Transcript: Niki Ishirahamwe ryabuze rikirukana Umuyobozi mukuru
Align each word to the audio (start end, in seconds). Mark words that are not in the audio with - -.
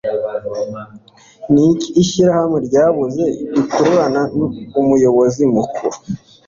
Niki 1.51 1.87
Ishirahamwe 2.01 2.57
ryabuze 2.67 3.23
rikirukana 3.53 4.21
Umuyobozi 4.79 5.43
mukuru 5.53 5.97